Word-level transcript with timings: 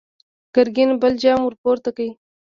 ګرګين 0.55 0.89
بل 1.01 1.13
جام 1.23 1.39
ور 1.43 1.53
پورته 1.61 1.89
کړ! 1.97 2.07